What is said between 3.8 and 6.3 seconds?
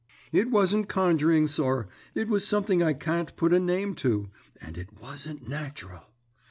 to, and it wasn't natural.